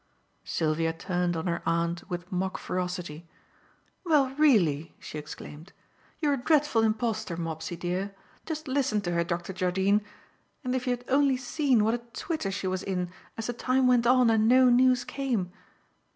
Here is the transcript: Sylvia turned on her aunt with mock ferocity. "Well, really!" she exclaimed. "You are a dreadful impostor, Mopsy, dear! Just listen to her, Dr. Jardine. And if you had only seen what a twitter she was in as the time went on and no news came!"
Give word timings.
Sylvia 0.43 0.93
turned 0.93 1.37
on 1.37 1.45
her 1.45 1.61
aunt 1.63 2.09
with 2.09 2.31
mock 2.31 2.57
ferocity. 2.57 3.27
"Well, 4.03 4.31
really!" 4.35 4.95
she 4.97 5.19
exclaimed. 5.19 5.73
"You 6.21 6.31
are 6.31 6.33
a 6.33 6.37
dreadful 6.43 6.81
impostor, 6.81 7.37
Mopsy, 7.37 7.75
dear! 7.75 8.15
Just 8.47 8.67
listen 8.67 9.01
to 9.01 9.11
her, 9.11 9.23
Dr. 9.23 9.53
Jardine. 9.53 10.01
And 10.63 10.73
if 10.73 10.87
you 10.87 10.93
had 10.95 11.05
only 11.07 11.37
seen 11.37 11.83
what 11.83 11.93
a 11.93 11.99
twitter 12.13 12.49
she 12.49 12.65
was 12.65 12.81
in 12.81 13.11
as 13.37 13.45
the 13.45 13.53
time 13.53 13.85
went 13.85 14.07
on 14.07 14.31
and 14.31 14.47
no 14.47 14.71
news 14.71 15.03
came!" 15.03 15.51